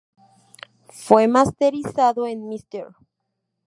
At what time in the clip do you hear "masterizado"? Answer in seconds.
1.27-2.25